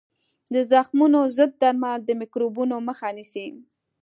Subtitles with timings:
[0.53, 3.47] د زخمونو ضد درمل د میکروبونو مخه نیسي.